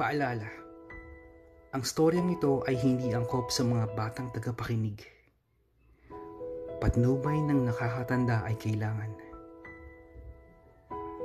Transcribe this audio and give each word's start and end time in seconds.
Paalala, 0.00 0.48
ang 1.76 1.84
storyang 1.84 2.32
ito 2.32 2.64
ay 2.64 2.72
hindi 2.80 3.12
angkop 3.12 3.52
sa 3.52 3.68
mga 3.68 3.92
batang 3.92 4.32
tagapakinig. 4.32 4.96
Patnubay 6.80 7.36
ng 7.44 7.68
nakakatanda 7.68 8.40
ay 8.48 8.56
kailangan. 8.56 9.12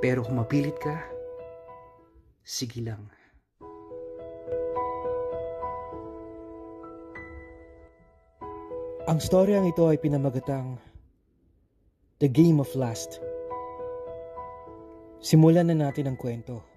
Pero 0.04 0.20
kung 0.20 0.36
mapilit 0.36 0.76
ka, 0.76 0.92
sige 2.44 2.84
lang. 2.84 3.00
Ang 9.08 9.18
storyang 9.24 9.72
ito 9.72 9.88
ay 9.88 9.96
pinamagatang 9.96 10.76
The 12.20 12.28
Game 12.28 12.60
of 12.60 12.68
Last. 12.76 13.24
Simulan 15.24 15.72
na 15.72 15.88
natin 15.88 16.12
ang 16.12 16.20
kwento. 16.20 16.75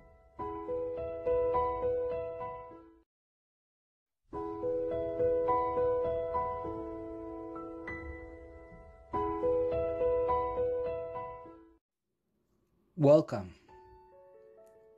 Welcome 13.00 13.56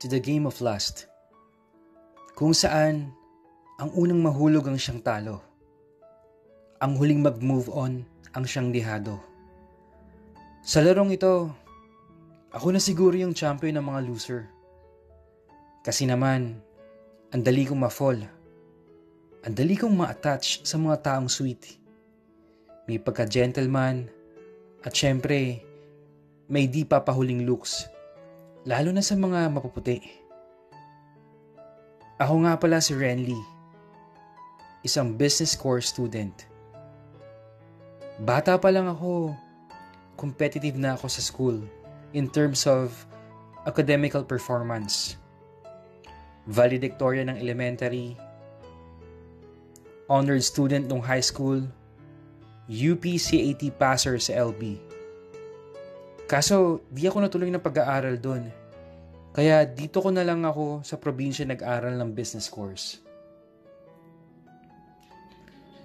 to 0.02 0.10
the 0.10 0.18
Game 0.18 0.42
of 0.42 0.58
Last, 0.58 1.06
kung 2.34 2.50
saan 2.50 3.14
ang 3.78 3.94
unang 3.94 4.18
mahulog 4.18 4.66
ang 4.66 4.74
siyang 4.74 4.98
talo, 5.06 5.38
ang 6.82 6.98
huling 6.98 7.22
mag-move 7.22 7.70
on 7.70 8.02
ang 8.34 8.42
siyang 8.42 8.74
dihado. 8.74 9.22
Sa 10.66 10.82
larong 10.82 11.14
ito, 11.14 11.54
ako 12.50 12.74
na 12.74 12.82
siguro 12.82 13.14
yung 13.14 13.38
champion 13.38 13.78
ng 13.78 13.86
mga 13.86 14.02
loser. 14.10 14.50
Kasi 15.86 16.02
naman, 16.02 16.58
ang 17.30 17.42
dali 17.46 17.62
kong 17.62 17.86
ma-fall. 17.86 18.18
Ang 19.46 19.54
dali 19.54 19.78
kong 19.78 19.94
ma-attach 19.94 20.66
sa 20.66 20.74
mga 20.74 21.06
taong 21.06 21.30
sweet. 21.30 21.78
May 22.90 22.98
pagka-gentleman, 22.98 24.10
at 24.82 24.90
syempre, 24.90 25.62
may 26.50 26.66
di 26.66 26.82
papahuling 26.82 27.46
looks 27.46 27.91
lalo 28.62 28.94
na 28.94 29.02
sa 29.02 29.18
mga 29.18 29.50
mapuputi. 29.50 29.98
Ako 32.22 32.46
nga 32.46 32.54
pala 32.54 32.78
si 32.78 32.94
Renly, 32.94 33.38
isang 34.86 35.18
business 35.18 35.58
course 35.58 35.90
student. 35.90 36.46
Bata 38.22 38.54
pa 38.62 38.70
lang 38.70 38.86
ako, 38.86 39.34
competitive 40.14 40.78
na 40.78 40.94
ako 40.94 41.10
sa 41.10 41.18
school 41.18 41.58
in 42.14 42.30
terms 42.30 42.62
of 42.70 42.94
academical 43.66 44.22
performance. 44.22 45.18
Valedictorian 46.46 47.34
ng 47.34 47.38
elementary, 47.42 48.14
honored 50.06 50.46
student 50.46 50.86
ng 50.86 51.02
high 51.02 51.22
school, 51.22 51.66
UP 52.70 53.02
CAT 53.18 53.62
passer 53.74 54.22
sa 54.22 54.38
LB. 54.38 54.91
Kaso, 56.32 56.88
di 56.88 57.04
ako 57.04 57.20
natuloy 57.20 57.52
ng 57.52 57.60
pag-aaral 57.60 58.16
doon. 58.16 58.48
Kaya 59.36 59.68
dito 59.68 60.00
ko 60.00 60.08
na 60.08 60.24
lang 60.24 60.40
ako 60.48 60.80
sa 60.80 60.96
probinsya 60.96 61.44
nag-aral 61.44 61.92
ng 61.92 62.08
business 62.16 62.48
course. 62.48 63.04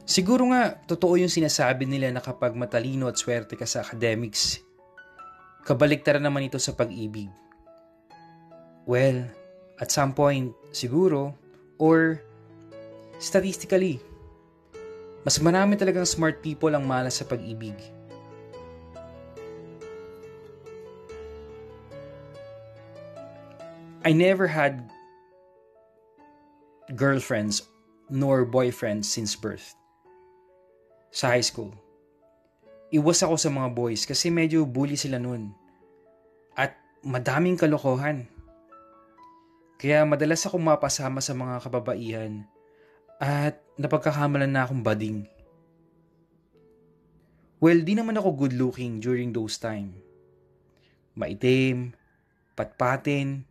Siguro 0.07 0.47
nga, 0.55 0.71
totoo 0.87 1.19
yung 1.19 1.27
sinasabi 1.27 1.83
nila 1.83 2.15
na 2.15 2.23
kapag 2.23 2.55
matalino 2.55 3.11
at 3.11 3.19
swerte 3.19 3.59
ka 3.59 3.67
sa 3.67 3.83
academics, 3.83 4.63
kabaliktaran 5.67 6.23
naman 6.23 6.47
ito 6.47 6.55
sa 6.63 6.71
pag-ibig. 6.71 7.27
Well, 8.87 9.27
at 9.83 9.91
some 9.91 10.15
point, 10.15 10.55
siguro, 10.71 11.35
or 11.75 12.23
statistically, 13.19 13.99
mas 15.27 15.43
marami 15.43 15.75
talagang 15.75 16.07
smart 16.07 16.39
people 16.39 16.71
ang 16.71 16.87
malas 16.87 17.19
sa 17.19 17.27
pag-ibig. 17.27 17.96
I 24.07 24.15
never 24.15 24.47
had 24.47 24.87
girlfriends 26.95 27.59
nor 28.07 28.47
boyfriends 28.47 29.03
since 29.03 29.35
birth. 29.35 29.75
Sa 31.11 31.35
high 31.35 31.43
school. 31.43 31.75
Iwas 32.87 33.19
ako 33.19 33.35
sa 33.35 33.51
mga 33.51 33.75
boys 33.75 34.07
kasi 34.07 34.31
medyo 34.31 34.63
bully 34.63 34.95
sila 34.95 35.19
noon. 35.19 35.51
At 36.55 36.79
madaming 37.03 37.59
kalokohan. 37.59 38.31
Kaya 39.75 40.07
madalas 40.07 40.47
ako 40.47 40.55
mapasama 40.55 41.19
sa 41.19 41.35
mga 41.35 41.67
kababaihan 41.67 42.47
at 43.19 43.59
napagkakamalan 43.75 44.47
na 44.47 44.63
akong 44.63 44.87
bading. 44.87 45.27
Well, 47.59 47.83
di 47.83 47.91
naman 47.91 48.15
ako 48.15 48.47
good 48.47 48.55
looking 48.55 49.03
during 49.03 49.35
those 49.35 49.59
time. 49.59 49.99
Maitim, 51.11 51.91
patpatin, 52.55 53.43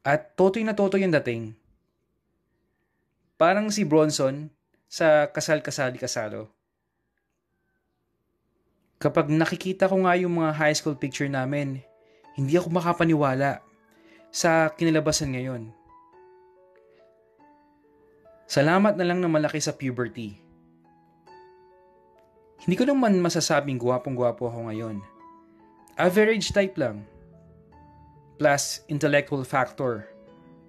at 0.00 0.32
totoy 0.36 0.64
na 0.64 0.72
totoy 0.72 1.04
yung 1.04 1.12
dating. 1.12 1.52
Parang 3.36 3.68
si 3.72 3.84
Bronson 3.84 4.52
sa 4.88 5.28
Kasal-Kasali 5.28 5.96
Kasalo. 6.00 6.52
Kapag 9.00 9.32
nakikita 9.32 9.88
ko 9.88 10.04
nga 10.04 10.12
yung 10.16 10.44
mga 10.44 10.52
high 10.60 10.76
school 10.76 10.92
picture 10.92 11.28
namin, 11.28 11.80
hindi 12.36 12.52
ako 12.56 12.68
makapaniwala 12.68 13.64
sa 14.28 14.68
kinalabasan 14.76 15.32
ngayon. 15.32 15.62
Salamat 18.44 18.98
na 18.98 19.06
lang 19.06 19.24
na 19.24 19.30
malaki 19.30 19.56
sa 19.62 19.72
puberty. 19.72 20.36
Hindi 22.60 22.76
ko 22.76 22.84
naman 22.84 23.16
masasabing 23.24 23.80
gwapong-gwapo 23.80 24.52
ako 24.52 24.68
ngayon. 24.68 25.00
Average 25.96 26.52
type 26.52 26.76
lang 26.76 27.08
plus 28.40 28.80
intellectual 28.88 29.44
factor, 29.44 30.08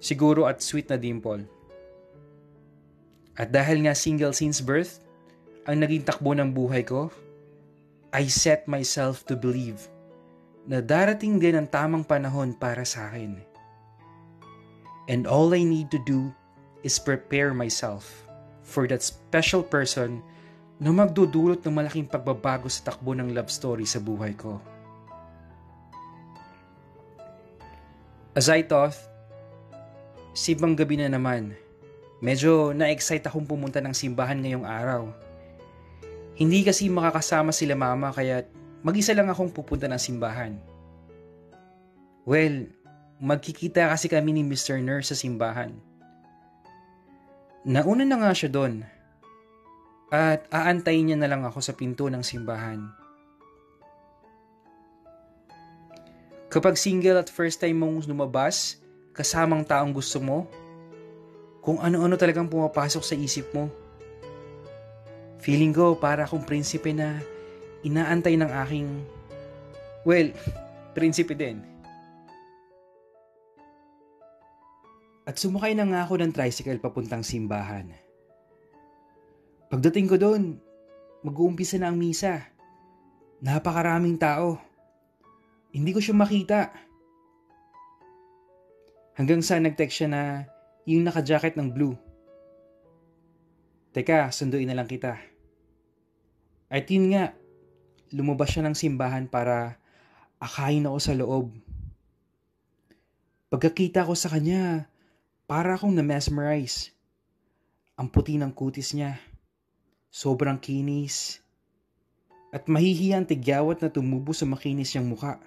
siguro 0.03 0.43
at 0.43 0.59
sweet 0.59 0.91
na 0.91 0.99
dimple. 0.99 1.47
At 3.39 3.55
dahil 3.55 3.87
nga 3.87 3.95
single 3.95 4.35
since 4.35 4.59
birth, 4.59 4.99
ang 5.63 5.79
naging 5.79 6.03
takbo 6.03 6.35
ng 6.35 6.51
buhay 6.51 6.83
ko, 6.83 7.07
I 8.11 8.27
set 8.27 8.67
myself 8.67 9.23
to 9.31 9.39
believe 9.39 9.87
na 10.67 10.83
darating 10.83 11.39
din 11.39 11.55
ang 11.55 11.67
tamang 11.71 12.03
panahon 12.03 12.51
para 12.59 12.83
sa 12.83 13.07
akin. 13.07 13.39
And 15.07 15.23
all 15.23 15.55
I 15.55 15.63
need 15.63 15.87
to 15.95 16.01
do 16.03 16.27
is 16.83 16.99
prepare 16.99 17.55
myself 17.55 18.27
for 18.67 18.83
that 18.91 18.99
special 18.99 19.63
person 19.63 20.19
na 20.75 20.91
magdudulot 20.91 21.63
ng 21.63 21.71
malaking 21.71 22.11
pagbabago 22.11 22.67
sa 22.67 22.91
takbo 22.91 23.15
ng 23.15 23.31
love 23.31 23.47
story 23.49 23.87
sa 23.87 24.03
buhay 24.03 24.35
ko. 24.35 24.59
As 28.31 28.47
I 28.47 28.63
thought, 28.63 28.95
sibang 30.31 30.79
gabi 30.79 30.95
na 30.95 31.11
naman. 31.11 31.51
Medyo 32.23 32.71
na-excite 32.71 33.27
akong 33.27 33.43
pumunta 33.43 33.83
ng 33.83 33.91
simbahan 33.91 34.39
ngayong 34.39 34.63
araw. 34.63 35.11
Hindi 36.39 36.63
kasi 36.63 36.87
makakasama 36.87 37.51
sila 37.51 37.75
mama 37.75 38.15
kaya 38.15 38.47
mag-isa 38.87 39.11
lang 39.11 39.27
akong 39.27 39.51
pupunta 39.51 39.91
ng 39.91 39.99
simbahan. 39.99 40.55
Well, 42.23 42.71
magkikita 43.19 43.91
kasi 43.91 44.07
kami 44.07 44.31
ni 44.31 44.47
Mr. 44.47 44.79
Nurse 44.79 45.11
sa 45.11 45.17
simbahan. 45.19 45.75
Nauna 47.67 48.07
na 48.07 48.15
nga 48.15 48.31
siya 48.31 48.47
doon. 48.47 48.87
At 50.07 50.47
aantayin 50.55 51.11
niya 51.11 51.17
na 51.19 51.27
lang 51.27 51.43
ako 51.43 51.59
sa 51.59 51.75
pinto 51.75 52.07
ng 52.07 52.23
simbahan. 52.23 53.00
Kapag 56.51 56.75
single 56.75 57.15
at 57.15 57.31
first 57.31 57.63
time 57.63 57.79
mong 57.79 58.11
lumabas, 58.11 58.75
kasamang 59.15 59.63
taong 59.63 59.95
gusto 59.95 60.19
mo, 60.19 60.51
kung 61.63 61.79
ano-ano 61.79 62.19
talagang 62.19 62.51
pumapasok 62.51 62.99
sa 62.99 63.15
isip 63.15 63.47
mo. 63.55 63.71
Feeling 65.39 65.71
ko 65.71 65.95
para 65.95 66.27
akong 66.27 66.43
prinsipe 66.43 66.91
na 66.91 67.23
inaantay 67.87 68.35
ng 68.35 68.51
aking, 68.67 68.87
well, 70.03 70.27
prinsipe 70.97 71.31
din. 71.39 71.63
At 75.23 75.39
sumakay 75.39 75.71
na 75.71 75.87
nga 75.87 76.03
ako 76.03 76.19
ng 76.19 76.35
tricycle 76.35 76.83
papuntang 76.83 77.23
simbahan. 77.23 77.95
Pagdating 79.71 80.11
ko 80.11 80.19
doon, 80.19 80.59
mag-uumpisa 81.23 81.79
na 81.79 81.87
ang 81.87 81.95
misa. 81.95 82.43
Napakaraming 83.39 84.19
tao. 84.19 84.70
Hindi 85.71 85.91
ko 85.95 85.99
siya 86.03 86.15
makita. 86.15 86.71
Hanggang 89.15 89.43
sa 89.43 89.59
nag-text 89.59 89.95
siya 90.03 90.09
na 90.11 90.21
yung 90.87 91.07
naka-jacket 91.07 91.55
ng 91.55 91.71
blue. 91.71 91.95
Teka, 93.91 94.31
sunduin 94.31 94.71
na 94.71 94.75
lang 94.75 94.87
kita. 94.87 95.19
At 96.71 96.87
yun 96.87 97.11
nga, 97.11 97.35
lumabas 98.15 98.55
siya 98.55 98.63
ng 98.63 98.75
simbahan 98.75 99.27
para 99.27 99.75
akayin 100.39 100.87
ako 100.87 100.99
sa 100.99 101.13
loob. 101.15 101.51
Pagkakita 103.51 104.07
ko 104.07 104.15
sa 104.15 104.31
kanya, 104.31 104.91
Para 105.51 105.75
akong 105.75 105.91
na-mesmerize. 105.91 106.95
Ang 107.99 108.07
puti 108.07 108.39
ng 108.39 108.55
kutis 108.55 108.95
niya. 108.95 109.19
Sobrang 110.07 110.55
kinis. 110.55 111.43
At 112.55 112.71
mahihiya 112.71 113.19
ang 113.19 113.27
tigyawat 113.27 113.83
na 113.83 113.91
tumubo 113.91 114.31
sa 114.31 114.47
makinis 114.47 114.95
niyang 114.95 115.11
muka. 115.11 115.43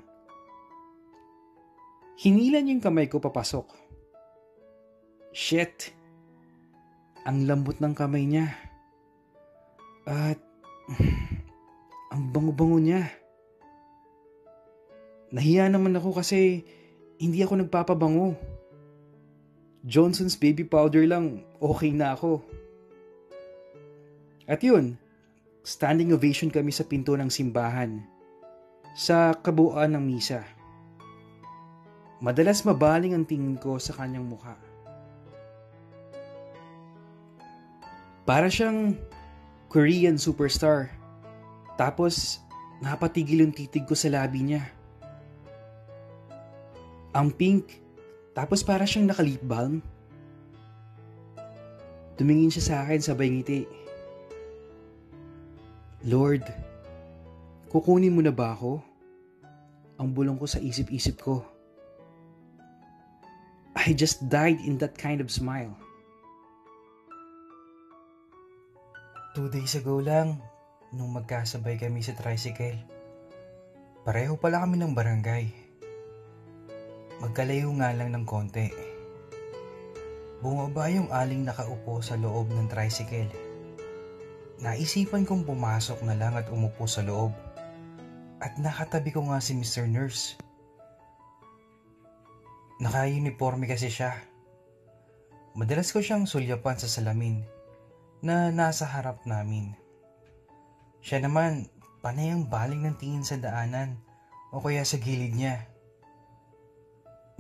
Hinilan 2.15 2.71
yung 2.71 2.83
kamay 2.83 3.11
ko 3.11 3.19
papasok. 3.19 3.67
Shit! 5.35 5.91
Ang 7.27 7.51
lambot 7.51 7.83
ng 7.83 7.95
kamay 7.97 8.23
niya. 8.29 8.55
At 10.07 10.39
ang 12.15 12.23
bango-bango 12.31 12.79
niya. 12.79 13.11
Nahiya 15.35 15.67
naman 15.67 15.99
ako 15.99 16.23
kasi 16.23 16.63
hindi 17.19 17.43
ako 17.43 17.67
nagpapabango. 17.67 18.39
Johnson's 19.83 20.39
baby 20.39 20.63
powder 20.63 21.03
lang, 21.05 21.43
okay 21.59 21.91
na 21.91 22.15
ako. 22.15 22.41
At 24.47 24.63
yun, 24.63 24.97
standing 25.67 26.15
ovation 26.15 26.53
kami 26.53 26.71
sa 26.71 26.87
pinto 26.87 27.19
ng 27.19 27.29
simbahan 27.33 28.05
sa 28.95 29.35
kabuuan 29.35 29.99
ng 29.99 30.05
misa. 30.07 30.54
Madalas 32.23 32.63
mabaling 32.63 33.15
ang 33.15 33.27
tingin 33.27 33.59
ko 33.59 33.79
sa 33.79 33.95
kanyang 33.97 34.27
mukha. 34.27 34.55
Para 38.25 38.49
siyang 38.49 38.97
Korean 39.69 40.17
superstar. 40.17 40.95
Tapos, 41.75 42.39
napatigil 42.79 43.43
yung 43.43 43.51
titig 43.51 43.85
ko 43.85 43.99
sa 43.99 44.07
labi 44.07 44.47
niya. 44.47 44.63
Ang 47.15 47.31
pink 47.35 47.85
tapos 48.35 48.67
para 48.67 48.83
siyang 48.83 49.07
nakalip 49.07 49.39
balm. 49.47 49.79
Tumingin 52.19 52.51
siya 52.51 52.65
sa 52.67 52.75
akin 52.83 52.99
sabay 52.99 53.31
ngiti. 53.31 53.63
Lord, 56.11 56.43
kukunin 57.71 58.13
mo 58.13 58.21
na 58.23 58.35
ba 58.35 58.59
ako? 58.59 58.83
Ang 60.03 60.11
bulong 60.11 60.39
ko 60.39 60.51
sa 60.51 60.59
isip-isip 60.59 61.23
ko. 61.23 61.54
I 63.85 63.93
just 63.93 64.33
died 64.33 64.65
in 64.65 64.81
that 64.81 64.97
kind 64.97 65.21
of 65.21 65.29
smile. 65.29 65.77
Two 69.37 69.53
days 69.53 69.77
ago 69.77 70.01
lang, 70.01 70.41
nung 70.89 71.13
magkasabay 71.13 71.77
kami 71.77 72.01
sa 72.01 72.17
tricycle. 72.17 72.81
Pareho 74.09 74.41
pala 74.41 74.65
kami 74.65 74.81
ng 74.81 74.97
barangay. 74.97 75.53
Magkalayo 77.21 77.77
nga 77.77 77.93
lang 77.93 78.09
ng 78.17 78.25
konti. 78.25 78.73
Bumaba 80.41 80.89
yung 80.89 81.13
aling 81.13 81.45
nakaupo 81.45 82.01
sa 82.01 82.17
loob 82.17 82.49
ng 82.57 82.65
tricycle. 82.73 83.29
Naisipan 84.65 85.29
kong 85.29 85.45
pumasok 85.45 86.01
na 86.09 86.17
lang 86.17 86.33
at 86.41 86.49
umupo 86.49 86.89
sa 86.89 87.05
loob. 87.05 87.37
At 88.41 88.57
nakatabi 88.57 89.13
ko 89.13 89.29
nga 89.29 89.45
si 89.45 89.53
Mr. 89.53 89.85
Nurse. 89.85 90.41
Naka-uniforme 92.85 93.65
kasi 93.65 93.89
siya. 93.89 94.13
Madalas 95.57 95.89
ko 95.89 96.05
siyang 96.05 96.29
sulyapan 96.29 96.77
sa 96.77 96.85
salamin 96.85 97.41
na 98.21 98.53
nasa 98.53 98.85
harap 98.85 99.25
namin. 99.25 99.73
Siya 101.01 101.25
naman, 101.25 101.73
panay 102.05 102.37
ang 102.37 102.45
baling 102.45 102.85
ng 102.85 103.01
tingin 103.01 103.25
sa 103.25 103.41
daanan 103.41 103.97
o 104.53 104.61
kaya 104.61 104.85
sa 104.85 105.01
gilid 105.01 105.33
niya. 105.33 105.65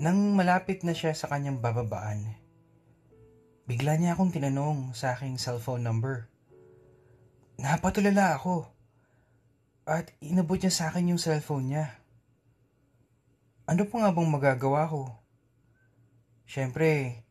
Nang 0.01 0.33
malapit 0.33 0.81
na 0.81 0.97
siya 0.97 1.13
sa 1.13 1.29
kanyang 1.29 1.61
bababaan, 1.61 2.25
bigla 3.69 4.01
niya 4.01 4.17
akong 4.17 4.33
tinanong 4.33 4.97
sa 4.97 5.13
aking 5.13 5.37
cellphone 5.37 5.85
number. 5.85 6.25
Napatulala 7.61 8.41
ako 8.41 8.65
at 9.85 10.09
inabot 10.25 10.57
niya 10.57 10.73
sa 10.73 10.89
akin 10.89 11.13
yung 11.13 11.21
cellphone 11.21 11.69
niya. 11.69 12.01
Ano 13.69 13.85
pa 13.85 13.95
nga 14.01 14.09
bang 14.09 14.33
magagawa 14.33 14.89
ko? 14.89 15.24
Siyempre, 16.45 17.23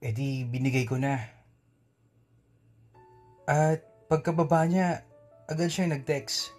edi 0.00 0.46
binigay 0.46 0.86
ko 0.86 0.96
na. 0.96 1.18
At 3.50 3.82
pagkababa 4.06 4.64
niya, 4.66 5.02
agad 5.50 5.68
siya 5.68 5.90
nag-text. 5.90 6.54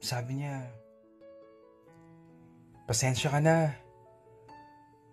Sabi 0.00 0.40
niya, 0.40 0.80
Pasensya 2.90 3.30
ka 3.30 3.38
na. 3.38 3.70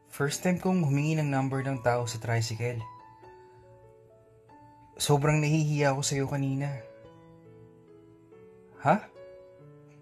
First 0.10 0.42
time 0.42 0.58
kong 0.58 0.82
humingi 0.82 1.14
ng 1.14 1.30
number 1.30 1.62
ng 1.62 1.86
tao 1.86 2.10
sa 2.10 2.18
tricycle. 2.18 2.82
Sobrang 4.98 5.38
nahihiya 5.38 5.94
ako 5.94 6.02
sa'yo 6.02 6.26
kanina. 6.26 6.74
Ha? 8.82 9.06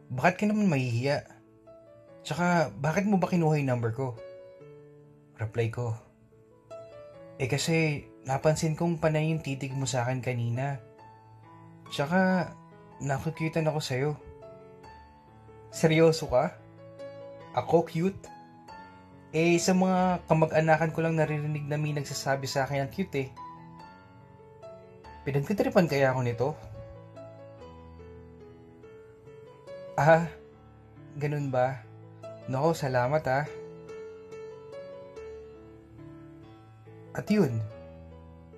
Bakit 0.08 0.36
ka 0.40 0.46
naman 0.48 0.72
mahihiya? 0.72 1.35
Tsaka, 2.26 2.74
bakit 2.82 3.06
mo 3.06 3.22
ba 3.22 3.30
kinuha 3.30 3.62
yung 3.62 3.70
number 3.70 3.94
ko? 3.94 4.18
Reply 5.38 5.70
ko. 5.70 5.94
Eh 7.38 7.46
kasi, 7.46 8.10
napansin 8.26 8.74
kong 8.74 8.98
panay 8.98 9.30
yung 9.30 9.46
titig 9.46 9.78
mo 9.78 9.86
sa 9.86 10.02
akin 10.02 10.26
kanina. 10.26 10.82
Tsaka, 11.94 12.50
nakukyutan 12.98 13.70
ako 13.70 13.78
sa'yo. 13.78 14.12
Seryoso 15.70 16.26
ka? 16.26 16.58
Ako 17.54 17.86
cute? 17.86 18.18
Eh, 19.30 19.62
sa 19.62 19.78
mga 19.78 20.26
kamag-anakan 20.26 20.96
ko 20.98 21.06
lang 21.06 21.22
naririnig 21.22 21.70
na 21.70 21.78
may 21.78 21.94
nagsasabi 21.94 22.50
sa 22.50 22.66
akin 22.66 22.88
ang 22.88 22.92
cute 22.92 23.16
eh. 23.22 23.30
Pinagtitripan 25.30 25.86
kaya 25.86 26.10
ako 26.10 26.20
nito? 26.26 26.50
Ah, 29.94 30.26
ganun 31.22 31.54
ba? 31.54 31.86
Nako, 32.46 32.78
salamat 32.78 33.26
ah. 33.26 33.46
At 37.18 37.26
yun, 37.26 37.58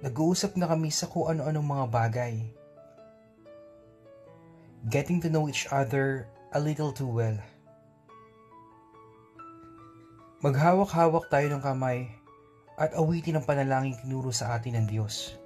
nag-uusap 0.03 0.59
na 0.59 0.67
kami 0.67 0.91
sa 0.91 1.07
kung 1.07 1.31
ano-anong 1.31 1.63
mga 1.63 1.85
bagay. 1.87 2.35
Getting 4.91 5.23
to 5.23 5.31
know 5.31 5.47
each 5.47 5.71
other 5.71 6.27
a 6.51 6.59
little 6.59 6.91
too 6.91 7.07
well. 7.07 7.39
Maghawak-hawak 10.43 11.31
tayo 11.31 11.47
ng 11.47 11.63
kamay 11.63 12.11
at 12.75 12.91
awitin 12.93 13.39
ang 13.39 13.47
panalangin 13.47 13.95
tinuro 14.03 14.35
sa 14.35 14.53
atin 14.59 14.83
ng 14.83 14.85
Diyos. 14.91 15.39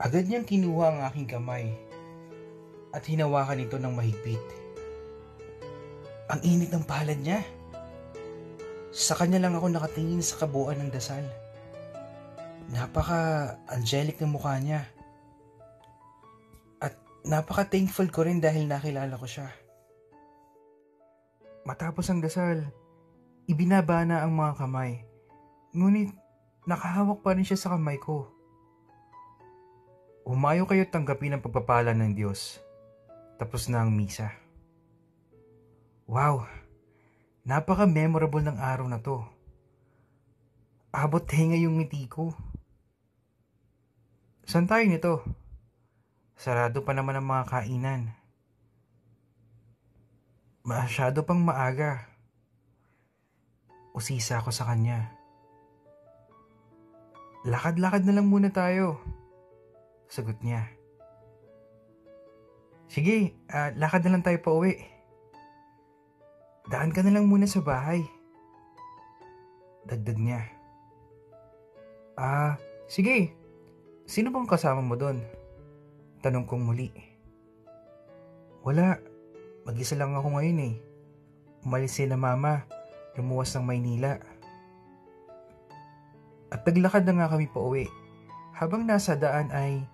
Agad 0.00 0.24
niyang 0.24 0.48
kinuha 0.48 0.88
ang 0.88 1.00
aking 1.04 1.28
kamay 1.28 1.68
at 2.96 3.04
hinawakan 3.04 3.60
ito 3.60 3.76
ng 3.76 3.92
mahigpit. 3.92 4.69
Ang 6.30 6.40
init 6.46 6.70
ng 6.70 6.86
palad 6.86 7.18
niya. 7.18 7.42
Sa 8.94 9.18
kanya 9.18 9.42
lang 9.42 9.58
ako 9.58 9.66
nakatingin 9.66 10.22
sa 10.22 10.38
kabuuan 10.38 10.78
ng 10.78 10.90
dasal. 10.94 11.26
Napaka-angelic 12.70 14.22
ng 14.22 14.30
mukha 14.30 14.54
niya. 14.62 14.86
At 16.78 16.94
napaka-thankful 17.26 18.14
ko 18.14 18.30
rin 18.30 18.38
dahil 18.38 18.70
nakilala 18.70 19.18
ko 19.18 19.26
siya. 19.26 19.50
Matapos 21.66 22.06
ang 22.06 22.22
dasal, 22.22 22.62
ibinaba 23.50 24.06
na 24.06 24.22
ang 24.22 24.30
mga 24.30 24.54
kamay. 24.62 25.02
Ngunit 25.74 26.14
nakahawak 26.62 27.26
pa 27.26 27.34
rin 27.34 27.42
siya 27.42 27.58
sa 27.58 27.74
kamay 27.74 27.98
ko. 27.98 28.30
Umayo 30.22 30.62
kayo 30.70 30.86
tanggapin 30.86 31.34
ang 31.34 31.42
pagpapala 31.42 31.90
ng 31.90 32.14
Diyos. 32.14 32.62
Tapos 33.34 33.66
na 33.66 33.82
ang 33.82 33.90
misa. 33.90 34.30
Wow! 36.10 36.42
Napaka-memorable 37.46 38.42
ng 38.42 38.58
araw 38.58 38.90
na 38.90 38.98
to. 38.98 39.22
Abot 40.90 41.22
henga 41.22 41.54
yung 41.54 41.78
ngiti 41.78 42.10
ko. 42.10 42.34
Saan 44.42 44.66
tayo 44.66 44.82
nito? 44.90 45.22
Sarado 46.34 46.82
pa 46.82 46.98
naman 46.98 47.14
ang 47.14 47.30
mga 47.30 47.44
kainan. 47.46 48.10
Masyado 50.66 51.22
pang 51.22 51.38
maaga. 51.38 52.10
Usisa 53.94 54.42
ako 54.42 54.50
sa 54.50 54.66
kanya. 54.66 55.14
Lakad-lakad 57.46 58.02
na 58.02 58.18
lang 58.18 58.26
muna 58.26 58.50
tayo. 58.50 58.98
Sagot 60.10 60.42
niya. 60.42 60.74
Sige, 62.90 63.38
uh, 63.46 63.70
lakad 63.78 64.02
na 64.02 64.18
lang 64.18 64.26
tayo 64.26 64.42
pa 64.42 64.50
uwi. 64.50 64.89
Daan 66.68 66.92
ka 66.92 67.00
na 67.00 67.14
lang 67.16 67.30
muna 67.30 67.48
sa 67.48 67.64
bahay. 67.64 68.04
Dagdag 69.88 70.20
niya. 70.20 70.44
Ah, 72.20 72.60
sige. 72.84 73.32
Sino 74.04 74.28
bang 74.28 74.44
kasama 74.44 74.84
mo 74.84 74.98
doon? 74.98 75.24
Tanong 76.20 76.44
kong 76.44 76.68
muli. 76.68 76.92
Wala. 78.60 79.00
Mag-isa 79.64 79.96
lang 79.96 80.12
ako 80.12 80.36
ngayon 80.36 80.60
eh. 80.60 80.74
umalis 81.60 82.00
sila 82.00 82.16
mama, 82.16 82.64
lumuwas 83.16 83.52
ng 83.52 83.64
Maynila. 83.64 84.16
At 86.48 86.64
naglakad 86.64 87.04
na 87.04 87.20
nga 87.20 87.36
kami 87.36 87.46
pa 87.52 87.60
uwi. 87.60 87.86
Habang 88.56 88.84
nasa 88.84 89.16
daan 89.16 89.52
ay 89.52 89.84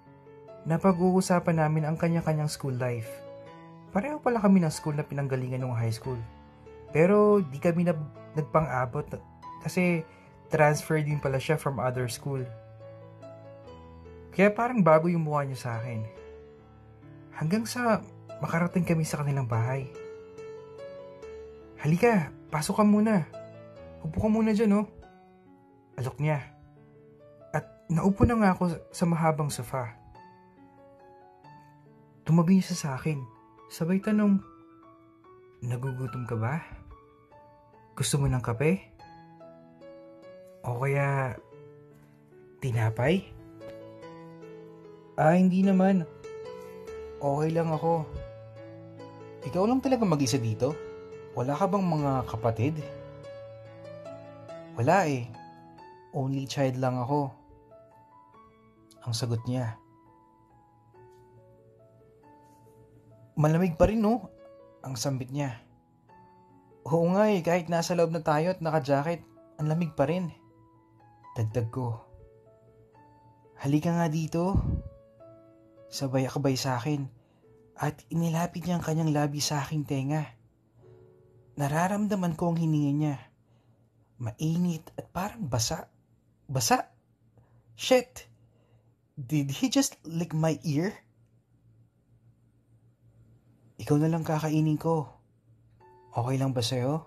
napag-uusapan 0.66 1.62
namin 1.62 1.86
ang 1.86 1.98
kanya-kanyang 1.98 2.50
school 2.50 2.74
life. 2.74 3.10
Pareho 3.94 4.18
pala 4.18 4.42
kami 4.42 4.62
ng 4.62 4.72
school 4.72 4.94
na 4.98 5.06
pinanggalingan 5.06 5.62
ng 5.62 5.74
high 5.74 5.94
school. 5.94 6.18
Pero 6.96 7.44
di 7.44 7.60
kami 7.60 7.84
na, 7.84 7.92
nagpang-abot 8.32 9.04
kasi 9.60 10.00
transfer 10.48 11.04
din 11.04 11.20
pala 11.20 11.36
siya 11.36 11.60
from 11.60 11.76
other 11.76 12.08
school. 12.08 12.40
Kaya 14.32 14.48
parang 14.48 14.80
bago 14.80 15.12
yung 15.12 15.28
mukha 15.28 15.44
niya 15.44 15.60
sa 15.60 15.70
akin. 15.76 16.00
Hanggang 17.36 17.68
sa 17.68 18.00
makarating 18.40 18.88
kami 18.88 19.04
sa 19.04 19.20
kanilang 19.20 19.44
bahay. 19.44 19.92
Halika, 21.84 22.32
pasok 22.48 22.80
ka 22.80 22.84
muna. 22.88 23.28
Upo 24.00 24.16
ka 24.16 24.28
muna 24.32 24.56
dyan, 24.56 24.80
oh. 24.80 24.88
Alok 26.00 26.16
niya. 26.16 26.48
At 27.52 27.84
naupo 27.92 28.24
na 28.24 28.40
nga 28.40 28.56
ako 28.56 28.72
sa 28.88 29.04
mahabang 29.04 29.52
sofa. 29.52 29.92
Tumabi 32.24 32.64
siya 32.64 32.76
sa 32.76 32.88
akin. 32.96 33.20
Sabay 33.68 34.00
tanong, 34.00 34.40
Nagugutom 35.64 36.28
ka 36.28 36.36
ba? 36.36 36.60
Gusto 37.96 38.20
mo 38.20 38.28
ng 38.28 38.44
kape? 38.44 38.76
O 40.68 40.84
kaya, 40.84 41.32
tinapay? 42.60 43.24
Ah, 45.16 45.32
hindi 45.32 45.64
naman. 45.64 46.04
Okay 47.16 47.50
lang 47.56 47.72
ako. 47.72 48.04
Ikaw 49.48 49.64
lang 49.64 49.80
talaga 49.80 50.04
mag-isa 50.04 50.36
dito? 50.36 50.76
Wala 51.32 51.56
ka 51.56 51.64
bang 51.64 51.88
mga 51.88 52.12
kapatid? 52.28 52.74
Wala 54.76 55.08
eh. 55.08 55.24
Only 56.12 56.44
child 56.44 56.76
lang 56.76 57.00
ako. 57.00 57.32
Ang 59.08 59.14
sagot 59.16 59.40
niya. 59.48 59.80
Malamig 63.40 63.80
pa 63.80 63.88
rin 63.88 64.04
no? 64.04 64.28
Ang 64.84 65.00
sambit 65.00 65.32
niya. 65.32 65.64
Oo 66.86 67.10
nga 67.10 67.26
eh, 67.34 67.42
kahit 67.42 67.66
nasa 67.66 67.98
loob 67.98 68.14
na 68.14 68.22
tayo 68.22 68.54
at 68.54 68.62
naka-jacket, 68.62 69.26
ang 69.58 69.66
lamig 69.66 69.90
pa 69.98 70.06
rin. 70.06 70.30
Dagdag 71.34 71.66
ko. 71.74 71.98
Halika 73.58 73.90
nga 73.90 74.06
dito. 74.06 74.54
Sabay 75.90 76.30
akabay 76.30 76.54
sa 76.54 76.78
akin 76.78 77.10
at 77.76 78.06
inilapit 78.08 78.62
niya 78.64 78.78
ang 78.78 78.84
kanyang 78.86 79.10
labi 79.10 79.42
sa 79.42 79.66
aking 79.66 79.82
tenga. 79.82 80.30
Nararamdaman 81.58 82.38
ko 82.38 82.52
ang 82.52 82.58
hininga 82.60 82.92
niya. 82.94 83.16
Mainit 84.22 84.86
at 84.94 85.10
parang 85.10 85.44
basa. 85.50 85.90
Basa? 86.46 86.86
Shit! 87.74 88.30
Did 89.18 89.50
he 89.50 89.72
just 89.72 89.98
lick 90.06 90.36
my 90.36 90.60
ear? 90.62 90.94
Ikaw 93.82 93.96
na 93.98 94.08
lang 94.08 94.22
kakainin 94.22 94.78
ko. 94.78 95.15
Okay 96.16 96.40
lang 96.40 96.56
ba 96.56 96.64
sa'yo? 96.64 97.04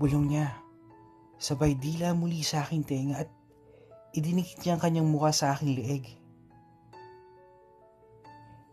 Bulong 0.00 0.32
niya. 0.32 0.48
Sabay 1.36 1.76
dila 1.76 2.16
muli 2.16 2.40
sa 2.40 2.64
aking 2.64 2.88
tenga 2.88 3.20
at 3.20 3.28
idinikit 4.16 4.64
niya 4.64 4.80
ang 4.80 4.82
kanyang 4.82 5.08
mukha 5.12 5.28
sa 5.28 5.52
aking 5.52 5.76
lieg. 5.76 6.08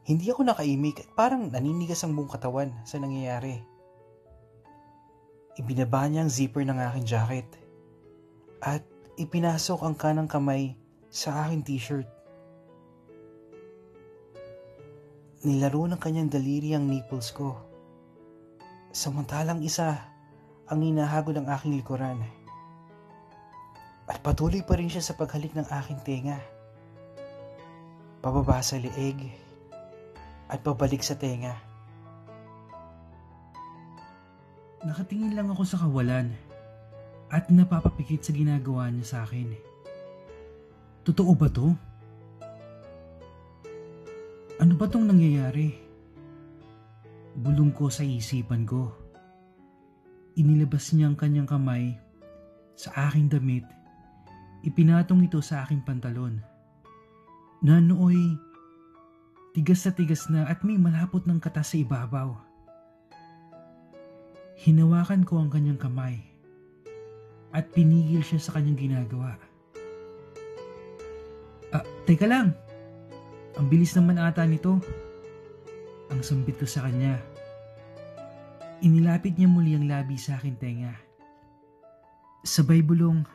Hindi 0.08 0.32
ako 0.32 0.48
nakaimik 0.48 1.04
at 1.04 1.10
parang 1.20 1.52
naninigas 1.52 2.00
ang 2.08 2.16
buong 2.16 2.32
katawan 2.32 2.72
sa 2.88 2.96
nangyayari. 2.96 3.60
Ibinaba 5.60 6.08
niya 6.08 6.24
ang 6.24 6.32
zipper 6.32 6.64
ng 6.64 6.80
aking 6.80 7.04
jacket 7.04 7.48
at 8.64 8.88
ipinasok 9.20 9.84
ang 9.84 10.00
kanang 10.00 10.32
kamay 10.32 10.80
sa 11.12 11.44
aking 11.44 11.68
t-shirt. 11.68 12.08
Nilaro 15.44 15.92
ng 15.92 16.00
kanyang 16.00 16.32
daliri 16.32 16.72
ang 16.72 16.88
nipples 16.88 17.36
ko. 17.36 17.73
Samantalang 18.94 19.66
isa 19.66 19.98
ang 20.70 20.78
ninahagod 20.78 21.34
ng 21.34 21.50
aking 21.50 21.82
likuran. 21.82 22.22
At 24.06 24.22
patuloy 24.22 24.62
pa 24.62 24.78
rin 24.78 24.86
siya 24.86 25.02
sa 25.02 25.18
paghalik 25.18 25.58
ng 25.58 25.66
aking 25.66 26.00
tenga. 26.06 26.38
Pababa 28.22 28.62
sa 28.62 28.78
lieg 28.78 29.18
at 30.46 30.62
pabalik 30.62 31.02
sa 31.02 31.18
tenga. 31.18 31.58
Nakatingin 34.86 35.34
lang 35.34 35.50
ako 35.50 35.66
sa 35.66 35.82
kawalan 35.82 36.30
at 37.34 37.50
napapapikit 37.50 38.22
sa 38.22 38.30
ginagawa 38.30 38.94
niya 38.94 39.10
sa 39.10 39.18
akin. 39.26 39.58
Totoo 41.02 41.34
ba 41.34 41.50
to? 41.50 41.74
Ano 44.62 44.78
ba 44.78 44.86
tong 44.86 45.10
nangyayari? 45.10 45.83
Bulong 47.34 47.74
ko 47.74 47.90
sa 47.90 48.06
isipan 48.06 48.66
ko. 48.70 48.94
Inilabas 50.38 50.94
niya 50.94 51.10
ang 51.10 51.18
kanyang 51.18 51.50
kamay 51.50 51.98
sa 52.78 53.10
aking 53.10 53.30
damit. 53.30 53.66
Ipinatong 54.66 55.26
ito 55.26 55.42
sa 55.42 55.66
aking 55.66 55.82
pantalon. 55.82 56.42
Na 57.66 57.82
nooy 57.82 58.38
tigas 59.54 59.86
na 59.86 59.92
tigas 59.94 60.24
na 60.34 60.50
at 60.50 60.66
may 60.66 60.78
malapot 60.82 61.22
ng 61.30 61.38
katas 61.38 61.74
sa 61.74 61.78
ibabaw. 61.78 62.34
Hinawakan 64.58 65.26
ko 65.26 65.42
ang 65.42 65.50
kanyang 65.54 65.78
kamay 65.78 66.18
at 67.54 67.70
pinigil 67.70 68.26
siya 68.26 68.42
sa 68.42 68.58
kanyang 68.58 68.90
ginagawa. 68.90 69.38
Ah, 71.70 71.86
teka 72.06 72.26
lang. 72.26 72.54
Ang 73.58 73.70
bilis 73.70 73.94
naman 73.94 74.18
ata 74.18 74.46
nito. 74.46 74.82
Ang 76.14 76.22
sambit 76.22 76.62
ko 76.62 76.70
sa 76.70 76.86
kanya. 76.86 77.18
Inilapit 78.86 79.34
niya 79.34 79.50
muli 79.50 79.74
ang 79.74 79.90
labi 79.90 80.14
sa 80.14 80.38
akin 80.38 80.54
tenga. 80.62 80.94
Sabay 82.46 82.86
bulong, 82.86 83.26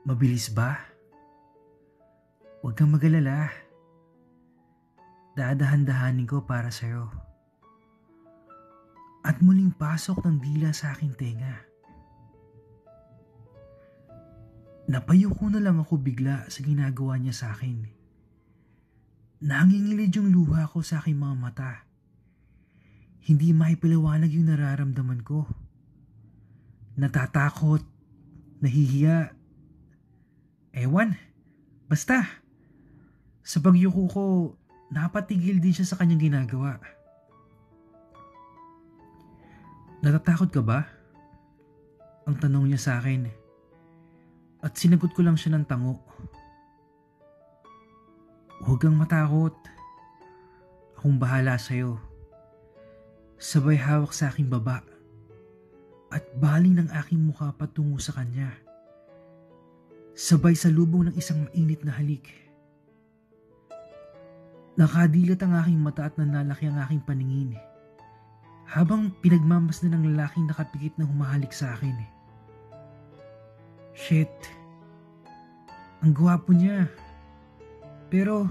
Mabilis 0.00 0.48
ba? 0.48 0.80
Huwag 2.64 2.72
kang 2.72 2.88
magalala. 2.88 3.52
Dadahan-dahanin 5.36 6.24
ko 6.24 6.40
para 6.42 6.72
sa'yo. 6.72 7.12
At 9.20 9.44
muling 9.44 9.76
pasok 9.76 10.24
ng 10.24 10.40
dila 10.40 10.72
sa 10.72 10.96
aking 10.96 11.12
tenga. 11.20 11.68
Napayuko 14.88 15.52
na 15.52 15.60
lang 15.60 15.76
ako 15.78 16.00
bigla 16.00 16.48
sa 16.48 16.64
ginagawa 16.64 17.20
niya 17.20 17.36
sa 17.36 17.46
akin. 17.52 17.99
Nangingilid 19.40 20.12
yung 20.12 20.28
luha 20.28 20.68
ko 20.68 20.84
sa 20.84 21.00
aking 21.00 21.16
mga 21.16 21.36
mata. 21.40 21.72
Hindi 23.24 23.56
maipaliwanag 23.56 24.28
yung 24.28 24.52
nararamdaman 24.52 25.24
ko. 25.24 25.48
Natatakot, 27.00 27.80
nahihiya. 28.60 29.32
Ewan, 30.76 31.16
basta. 31.88 32.28
Sa 33.40 33.64
pagyuko 33.64 34.04
ko, 34.12 34.24
napatigil 34.92 35.56
din 35.56 35.72
siya 35.72 35.88
sa 35.88 35.96
kanyang 35.96 36.28
ginagawa. 36.28 36.76
Natatakot 40.04 40.52
ka 40.52 40.60
ba? 40.60 40.84
Ang 42.28 42.36
tanong 42.36 42.68
niya 42.68 42.80
sa 42.80 42.92
akin. 43.00 43.24
At 44.60 44.76
sinagot 44.76 45.16
ko 45.16 45.24
lang 45.24 45.40
siya 45.40 45.56
ng 45.56 45.64
tango. 45.64 45.96
Huwag 48.60 48.80
kang 48.84 48.96
matakot. 49.00 49.56
Akong 50.96 51.16
bahala 51.16 51.56
sa'yo. 51.56 51.96
Sabay 53.40 53.80
hawak 53.80 54.12
sa 54.12 54.28
aking 54.28 54.52
baba 54.52 54.84
at 56.12 56.26
baling 56.36 56.76
ng 56.76 56.92
aking 57.00 57.22
mukha 57.22 57.54
patungo 57.56 57.96
sa 57.96 58.12
kanya. 58.20 58.52
Sabay 60.12 60.52
sa 60.52 60.68
lubong 60.68 61.08
ng 61.08 61.16
isang 61.16 61.48
mainit 61.48 61.80
na 61.86 61.96
halik. 61.96 62.28
Nakadilat 64.76 65.40
ang 65.40 65.56
aking 65.56 65.80
mata 65.80 66.10
at 66.10 66.20
nanalaki 66.20 66.68
ang 66.68 66.76
aking 66.84 67.00
paningin. 67.08 67.56
Habang 68.68 69.08
pinagmamas 69.24 69.80
na 69.80 69.96
ng 69.96 70.12
lalaking 70.12 70.44
nakapikit 70.52 70.94
na 71.00 71.08
humahalik 71.08 71.56
sa 71.56 71.72
akin. 71.78 71.96
Shit. 73.96 74.30
Ang 76.04 76.12
gwapo 76.12 76.52
niya. 76.52 76.92
Pero, 78.10 78.50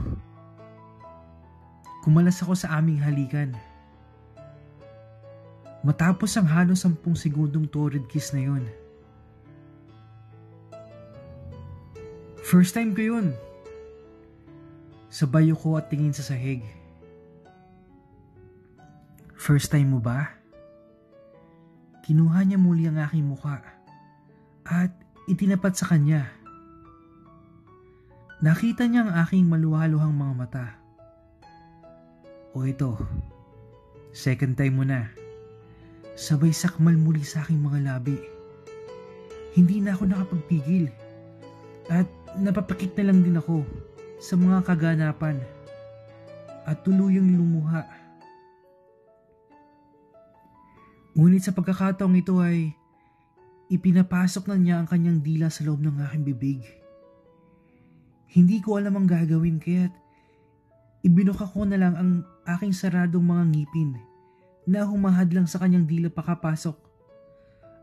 kumalas 2.07 2.39
ako 2.39 2.55
sa 2.55 2.79
aming 2.79 3.03
halikan. 3.03 3.51
Matapos 5.83 6.31
ang 6.39 6.47
halos 6.47 6.83
sampung 6.83 7.15
segundong 7.15 7.67
torrid 7.67 8.07
kiss 8.07 8.31
na 8.31 8.43
yon. 8.47 8.63
First 12.39 12.73
time 12.73 12.95
ko 12.95 13.03
yun. 13.03 13.35
Sabay 15.11 15.51
ko 15.51 15.75
at 15.75 15.91
tingin 15.91 16.15
sa 16.15 16.23
sahig. 16.23 16.63
First 19.35 19.75
time 19.75 19.91
mo 19.91 19.99
ba? 19.99 20.39
Kinuha 22.07 22.41
niya 22.47 22.57
muli 22.57 22.89
ang 22.89 22.97
aking 22.97 23.27
muka 23.27 23.61
at 24.65 24.91
itinapat 25.29 25.77
sa 25.77 25.93
kanya. 25.93 26.38
Nakita 28.39 28.87
niya 28.87 29.03
ang 29.03 29.11
aking 29.19 29.51
maluhaluhang 29.51 30.15
mga 30.15 30.33
mata. 30.39 30.65
O 32.55 32.63
ito, 32.63 32.95
second 34.15 34.55
time 34.55 34.79
mo 34.79 34.87
na. 34.87 35.11
Sabay 36.15 36.55
sakmal 36.55 36.95
muli 36.95 37.19
sa 37.19 37.43
aking 37.43 37.59
mga 37.59 37.83
labi. 37.83 38.15
Hindi 39.59 39.83
na 39.83 39.91
ako 39.91 40.07
nakapagpigil 40.07 40.87
at 41.91 42.07
napapakit 42.39 42.95
na 42.95 43.11
lang 43.11 43.27
din 43.27 43.35
ako 43.35 43.67
sa 44.23 44.39
mga 44.39 44.63
kaganapan 44.63 45.35
at 46.63 46.79
tuluyang 46.87 47.35
lumuha. 47.35 47.83
Ngunit 51.11 51.43
sa 51.43 51.51
pagkakataong 51.51 52.15
ito 52.15 52.39
ay 52.39 52.71
ipinapasok 53.67 54.47
na 54.47 54.55
niya 54.55 54.75
ang 54.79 54.87
kanyang 54.87 55.19
dila 55.19 55.51
sa 55.51 55.67
loob 55.67 55.83
ng 55.83 55.99
aking 56.07 56.23
bibig. 56.23 56.78
Hindi 58.29 58.61
ko 58.61 58.77
alam 58.77 58.93
ang 58.93 59.07
gagawin 59.09 59.57
kaya't 59.57 59.93
ibinuka 61.03 61.47
ko 61.47 61.63
na 61.63 61.79
lang 61.79 61.95
ang 61.95 62.11
aking 62.43 62.75
saradong 62.75 63.23
mga 63.23 63.43
ngipin 63.55 63.95
na 64.67 64.83
humahad 64.83 65.31
lang 65.31 65.47
sa 65.47 65.57
kanyang 65.63 65.87
dila 65.87 66.11
pakapasok 66.11 66.75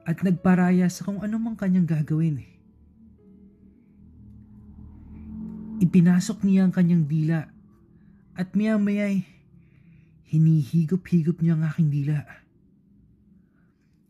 at 0.06 0.22
nagparaya 0.22 0.86
sa 0.86 1.02
kung 1.02 1.18
ano 1.24 1.34
mang 1.40 1.58
kanyang 1.58 1.88
gagawin. 1.88 2.44
Ipinasok 5.82 6.46
niya 6.46 6.68
ang 6.68 6.72
kanyang 6.72 7.04
dila 7.10 7.50
at 8.36 8.48
maya 8.54 8.78
maya'y 8.78 9.26
hinihigop-higop 10.30 11.42
niya 11.42 11.58
ang 11.58 11.66
aking 11.66 11.90
dila. 11.90 12.22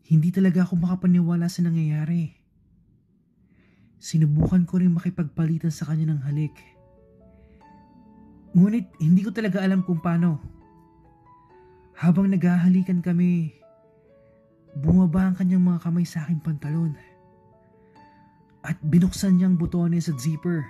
Hindi 0.07 0.29
talaga 0.31 0.63
ako 0.63 0.79
makapaniwala 0.79 1.49
sa 1.51 1.65
nangyayari. 1.65 2.36
Sinubukan 3.97 4.61
ko 4.69 4.77
rin 4.77 4.93
makipagpalitan 4.93 5.73
sa 5.73 5.89
kanya 5.89 6.13
ng 6.13 6.21
halik. 6.29 6.53
Ngunit 8.53 8.89
hindi 9.01 9.21
ko 9.25 9.33
talaga 9.33 9.61
alam 9.61 9.81
kung 9.81 10.01
paano. 10.01 10.37
Habang 11.97 12.29
naghahalikan 12.29 13.01
kami, 13.01 13.57
bumaba 14.77 15.29
ang 15.29 15.35
kanyang 15.37 15.65
mga 15.65 15.81
kamay 15.81 16.05
sa 16.05 16.21
aking 16.25 16.41
pantalon. 16.45 16.93
At 18.61 18.77
binuksan 18.85 19.41
niyang 19.41 19.57
butones 19.57 20.05
at 20.05 20.21
zipper. 20.21 20.61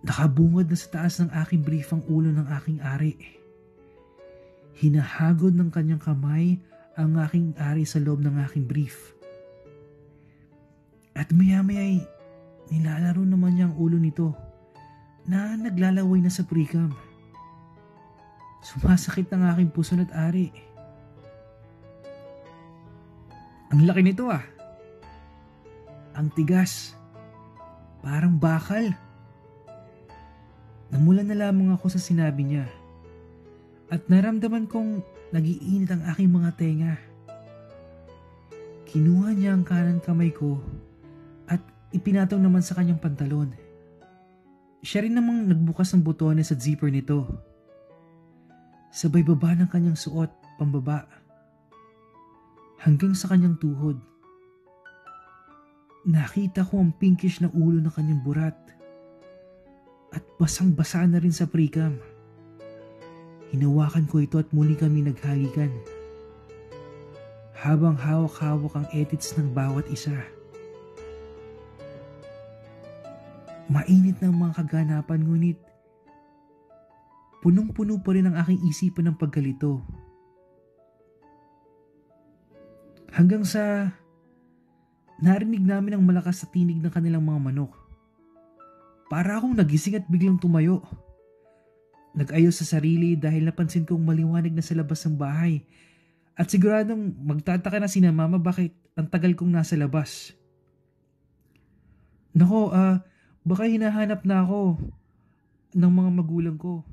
Nakabungad 0.00 0.72
na 0.72 0.76
sa 0.80 0.88
taas 0.88 1.20
ng 1.20 1.28
aking 1.44 1.60
brief 1.60 1.92
ang 1.92 2.00
ulo 2.08 2.32
ng 2.32 2.48
aking 2.56 2.80
ari. 2.80 3.20
Hinahagod 4.80 5.52
ng 5.52 5.68
kanyang 5.68 6.00
kamay 6.00 6.56
ang 6.96 7.20
aking 7.20 7.52
ari 7.60 7.84
sa 7.84 8.00
loob 8.00 8.24
ng 8.24 8.40
aking 8.48 8.64
brief. 8.64 9.19
At 11.20 11.28
maya-maya 11.36 11.84
ay 11.84 12.00
nilalaro 12.72 13.20
naman 13.28 13.52
niya 13.52 13.68
ang 13.68 13.76
ulo 13.76 14.00
nito 14.00 14.32
na 15.28 15.52
naglalaway 15.52 16.24
na 16.24 16.32
sa 16.32 16.48
precam. 16.48 16.96
Sumasakit 18.64 19.28
ang 19.28 19.44
aking 19.52 19.68
puso 19.68 20.00
at 20.00 20.08
ari. 20.16 20.48
Ang 23.68 23.84
laki 23.84 24.00
nito 24.00 24.32
ah. 24.32 24.40
Ang 26.16 26.32
tigas. 26.32 26.96
Parang 28.00 28.40
bakal. 28.40 28.88
Namula 30.88 31.20
na 31.20 31.36
lamang 31.36 31.76
ako 31.76 31.92
sa 31.92 32.00
sinabi 32.00 32.48
niya. 32.48 32.64
At 33.92 34.08
naramdaman 34.08 34.64
kong 34.72 35.04
nagiinit 35.36 35.92
ang 35.92 36.02
aking 36.16 36.32
mga 36.32 36.50
tenga. 36.56 36.94
Kinuha 38.88 39.36
niya 39.36 39.52
ang 39.52 39.68
kanan 39.68 40.00
kamay 40.00 40.32
ko 40.32 40.79
ipinataw 41.90 42.38
naman 42.38 42.62
sa 42.62 42.78
kanyang 42.78 43.02
pantalon. 43.02 43.50
Siya 44.80 45.04
rin 45.04 45.12
namang 45.12 45.44
nagbukas 45.44 45.92
ng 45.92 46.02
butones 46.06 46.48
at 46.54 46.62
zipper 46.62 46.88
nito. 46.88 47.28
Sabay 48.90 49.20
baba 49.22 49.52
ng 49.54 49.68
kanyang 49.68 49.98
suot, 49.98 50.32
pambaba. 50.56 51.04
Hanggang 52.80 53.12
sa 53.12 53.28
kanyang 53.28 53.60
tuhod. 53.60 54.00
Nakita 56.08 56.64
ko 56.64 56.80
ang 56.80 56.96
pinkish 56.96 57.44
na 57.44 57.52
ulo 57.52 57.76
ng 57.76 57.92
kanyang 57.92 58.24
burat. 58.24 58.56
At 60.16 60.24
basang-basa 60.40 61.04
na 61.04 61.20
rin 61.20 61.30
sa 61.30 61.44
precam. 61.44 62.00
Hinawakan 63.52 64.08
ko 64.08 64.24
ito 64.24 64.40
at 64.40 64.48
muli 64.56 64.74
kami 64.80 65.04
naghalikan. 65.04 65.70
Habang 67.52 68.00
hawak-hawak 68.00 68.72
ang 68.72 68.88
edits 68.96 69.36
ng 69.36 69.52
bawat 69.52 69.84
isa. 69.92 70.16
Mainit 73.70 74.18
ng 74.18 74.34
mga 74.34 74.66
kaganapan 74.66 75.22
ngunit 75.22 75.58
punong-puno 77.40 78.02
pa 78.02 78.12
rin 78.12 78.26
ang 78.26 78.36
aking 78.36 78.60
isipan 78.66 79.08
ng 79.08 79.16
pagkalito. 79.16 79.80
Hanggang 83.14 83.46
sa 83.46 83.94
narinig 85.22 85.62
namin 85.62 85.96
ang 85.96 86.04
malakas 86.04 86.44
sa 86.44 86.50
tinig 86.50 86.82
ng 86.82 86.92
kanilang 86.92 87.22
mga 87.22 87.40
manok. 87.40 87.72
Para 89.06 89.38
akong 89.38 89.54
nagising 89.54 89.98
at 89.98 90.06
biglang 90.06 90.38
tumayo. 90.38 90.82
Nag-ayos 92.10 92.58
sa 92.58 92.78
sarili 92.78 93.14
dahil 93.14 93.46
napansin 93.46 93.86
kong 93.86 94.02
maliwanag 94.02 94.50
na 94.50 94.66
sa 94.66 94.74
labas 94.74 95.06
ng 95.06 95.14
bahay 95.14 95.62
at 96.34 96.50
siguradong 96.50 97.14
magtataka 97.22 97.78
na 97.78 97.86
si 97.86 98.02
na 98.02 98.10
mama 98.10 98.34
bakit 98.40 98.74
ang 98.98 99.06
tagal 99.06 99.30
kong 99.38 99.54
nasa 99.54 99.78
labas. 99.78 100.34
Nako, 102.34 102.74
ah, 102.74 102.74
uh, 102.74 102.96
baka 103.44 103.66
hinahanap 103.66 104.22
na 104.28 104.44
ako 104.44 104.76
ng 105.74 105.92
mga 105.92 106.10
magulang 106.12 106.58
ko. 106.60 106.84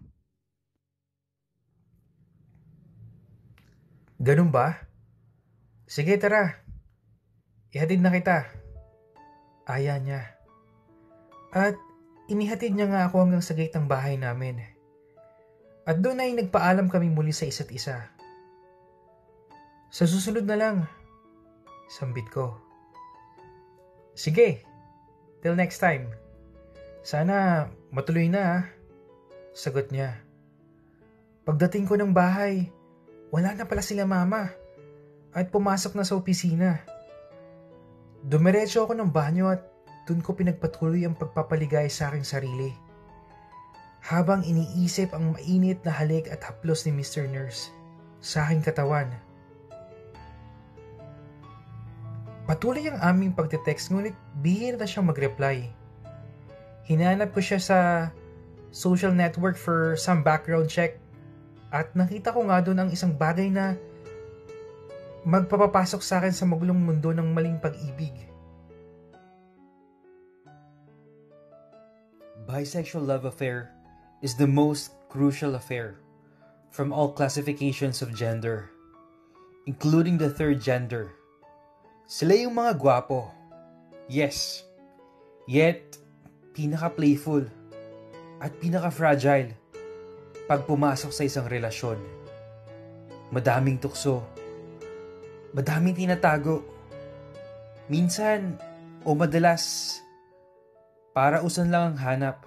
Ganun 4.18 4.50
ba? 4.50 4.82
Sige, 5.86 6.18
tara. 6.18 6.58
Ihatid 7.70 8.02
na 8.02 8.10
kita. 8.10 8.50
Aya 9.70 10.02
niya. 10.02 10.26
At 11.54 11.78
inihatid 12.28 12.74
niya 12.74 12.90
nga 12.90 13.02
ako 13.08 13.24
hanggang 13.28 13.46
sa 13.46 13.54
gate 13.54 13.78
ng 13.78 13.86
bahay 13.86 14.18
namin. 14.18 14.60
At 15.88 16.04
doon 16.04 16.20
ay 16.20 16.36
nagpaalam 16.36 16.92
kami 16.92 17.08
muli 17.14 17.32
sa 17.32 17.48
isa't 17.48 17.72
isa. 17.72 18.12
Sa 19.88 20.04
susunod 20.04 20.44
na 20.44 20.60
lang, 20.60 20.78
sambit 21.88 22.28
ko. 22.28 22.60
Sige, 24.18 24.66
till 25.40 25.56
next 25.56 25.80
time. 25.80 26.27
Sana 27.08 27.72
matuloy 27.96 28.28
na 28.28 28.42
ah. 28.44 28.62
Sagot 29.56 29.96
niya. 29.96 30.20
Pagdating 31.48 31.88
ko 31.88 31.96
ng 31.96 32.12
bahay, 32.12 32.68
wala 33.32 33.56
na 33.56 33.64
pala 33.64 33.80
sila 33.80 34.04
mama 34.04 34.52
at 35.32 35.48
pumasok 35.48 35.96
na 35.96 36.04
sa 36.04 36.20
opisina. 36.20 36.84
Dumiretso 38.28 38.84
ako 38.84 39.00
ng 39.00 39.08
banyo 39.08 39.48
at 39.48 39.64
dun 40.04 40.20
ko 40.20 40.36
pinagpatuloy 40.36 41.08
ang 41.08 41.16
pagpapaligay 41.16 41.88
sa 41.88 42.12
aking 42.12 42.28
sarili. 42.28 42.76
Habang 44.04 44.44
iniisip 44.44 45.16
ang 45.16 45.32
mainit 45.32 45.80
na 45.88 45.96
halik 45.96 46.28
at 46.28 46.44
haplos 46.44 46.84
ni 46.84 46.92
Mr. 46.92 47.24
Nurse 47.32 47.72
sa 48.20 48.52
aking 48.52 48.68
katawan. 48.68 49.08
Patuloy 52.44 52.84
ang 52.92 53.00
aming 53.00 53.32
pagte-text 53.32 53.96
ngunit 53.96 54.16
bihira 54.44 54.76
na 54.76 54.84
siyang 54.84 55.08
mag-reply. 55.08 55.77
Hinanap 56.88 57.36
ko 57.36 57.44
siya 57.44 57.60
sa 57.60 57.78
social 58.72 59.12
network 59.12 59.60
for 59.60 60.00
some 60.00 60.24
background 60.24 60.72
check 60.72 60.96
at 61.76 61.92
nakita 61.92 62.32
ko 62.32 62.48
nga 62.48 62.64
doon 62.64 62.88
ang 62.88 62.90
isang 62.96 63.12
bagay 63.12 63.52
na 63.52 63.76
magpapapasok 65.28 66.00
sa 66.00 66.24
akin 66.24 66.32
sa 66.32 66.48
magulong 66.48 66.80
mundo 66.80 67.12
ng 67.12 67.28
maling 67.36 67.60
pag-ibig. 67.60 68.16
Bisexual 72.48 73.04
love 73.04 73.28
affair 73.28 73.76
is 74.24 74.40
the 74.40 74.48
most 74.48 74.96
crucial 75.12 75.60
affair 75.60 76.00
from 76.72 76.96
all 76.96 77.12
classifications 77.12 78.00
of 78.00 78.16
gender, 78.16 78.72
including 79.68 80.16
the 80.16 80.32
third 80.32 80.64
gender. 80.64 81.12
Sila 82.08 82.40
yung 82.40 82.56
mga 82.56 82.80
gwapo. 82.80 83.28
Yes. 84.08 84.64
Yet, 85.44 86.00
pinaka-playful 86.58 87.46
at 88.42 88.50
pinaka-fragile 88.58 89.54
pag 90.50 90.66
pumasok 90.66 91.14
sa 91.14 91.22
isang 91.22 91.46
relasyon. 91.46 92.02
Madaming 93.30 93.78
tukso. 93.78 94.26
Madaming 95.54 95.94
tinatago. 95.94 96.66
Minsan, 97.86 98.58
o 99.06 99.14
madalas, 99.14 99.96
para 101.14 101.46
usan 101.46 101.70
lang 101.70 101.94
ang 101.94 101.98
hanap. 102.02 102.42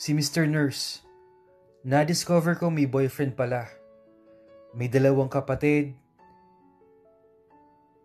Si 0.00 0.16
Mr. 0.16 0.48
Nurse, 0.48 1.06
Na-discover 1.86 2.58
ko 2.58 2.66
may 2.66 2.82
boyfriend 2.82 3.38
pala. 3.38 3.70
May 4.74 4.90
dalawang 4.90 5.30
kapatid. 5.30 5.94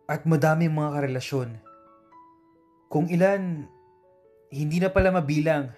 At 0.05 0.29
madaming 0.29 0.69
mga 0.69 1.01
karelasyon. 1.01 1.57
Kung 2.93 3.09
ilan, 3.09 3.65
hindi 4.51 4.83
na 4.83 4.91
pala 4.91 5.15
mabilang. 5.15 5.71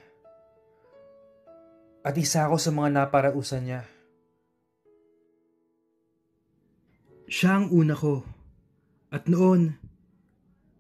At 2.04 2.18
isa 2.18 2.50
ako 2.50 2.58
sa 2.58 2.74
mga 2.74 2.90
naparausan 3.00 3.64
niya. 3.64 3.82
Siya 7.30 7.62
ang 7.62 7.72
una 7.72 7.96
ko. 7.96 8.26
At 9.14 9.30
noon, 9.30 9.78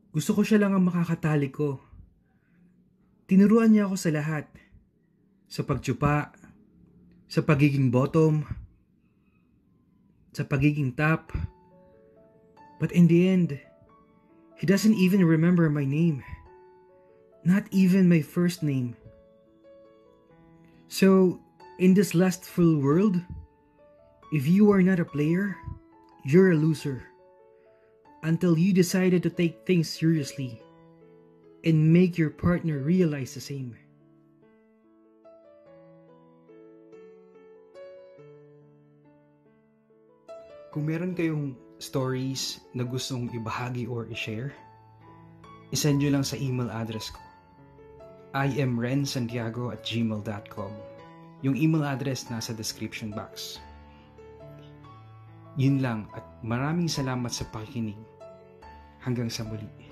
gusto 0.10 0.34
ko 0.34 0.42
siya 0.42 0.60
lang 0.60 0.74
ang 0.74 0.84
makakatali 0.84 1.54
ko. 1.54 1.80
Tinuruan 3.30 3.72
niya 3.72 3.88
ako 3.88 3.96
sa 3.96 4.10
lahat. 4.12 4.50
Sa 5.48 5.64
pagtsupa, 5.64 6.34
sa 7.30 7.42
pagiging 7.46 7.94
bottom, 7.94 8.44
sa 10.34 10.44
pagiging 10.44 10.98
top. 10.98 11.32
But 12.82 12.92
in 12.92 13.06
the 13.08 13.30
end, 13.30 13.62
he 14.58 14.66
doesn't 14.66 14.98
even 14.98 15.24
remember 15.24 15.70
my 15.70 15.86
name. 15.86 16.26
Not 17.44 17.68
even 17.76 18.08
my 18.08 18.24
first 18.24 18.64
name. 18.64 18.96
So, 20.88 21.40
in 21.76 21.92
this 21.92 22.16
lustful 22.16 22.80
world, 22.80 23.20
if 24.32 24.48
you 24.48 24.72
are 24.72 24.82
not 24.82 25.04
a 25.04 25.06
player, 25.06 25.60
you're 26.24 26.56
a 26.56 26.60
loser. 26.60 27.04
Until 28.24 28.56
you 28.56 28.72
decided 28.72 29.20
to 29.28 29.30
take 29.30 29.68
things 29.68 29.92
seriously 29.92 30.64
and 31.68 31.92
make 31.92 32.16
your 32.16 32.32
partner 32.32 32.80
realize 32.80 33.36
the 33.36 33.44
same. 33.44 33.76
Kung 40.72 40.88
meron 40.88 41.12
kayong 41.12 41.60
stories 41.84 42.64
na 42.72 42.88
gustong 42.88 43.28
ibahagi 43.36 43.92
or 43.92 44.08
i-share, 44.08 44.56
isend 45.76 46.00
nyo 46.00 46.16
lang 46.16 46.24
sa 46.24 46.40
email 46.40 46.72
address 46.72 47.12
ko. 47.12 47.33
I 48.34 48.50
am 48.58 48.82
rensantiago 48.82 49.70
at 49.70 49.86
gmail.com. 49.86 50.74
Yung 51.46 51.54
email 51.54 51.86
address 51.86 52.34
nasa 52.34 52.50
description 52.50 53.14
box. 53.14 53.62
Yun 55.54 55.86
lang 55.86 56.10
at 56.18 56.26
maraming 56.42 56.90
salamat 56.90 57.30
sa 57.30 57.46
pakikinig. 57.54 58.00
Hanggang 59.06 59.30
sa 59.30 59.46
muli. 59.46 59.83